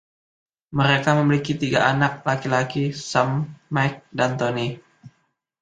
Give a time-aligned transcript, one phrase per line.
[0.79, 3.29] Mereka memiliki tiga anak laki-laki, Sam,
[3.73, 4.67] Mike, dan Tony.